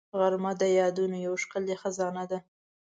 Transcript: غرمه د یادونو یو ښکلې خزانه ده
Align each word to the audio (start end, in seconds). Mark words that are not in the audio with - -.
غرمه 0.19 0.51
د 0.61 0.63
یادونو 0.79 1.17
یو 1.27 1.33
ښکلې 1.43 1.75
خزانه 1.81 2.23
ده 2.31 2.39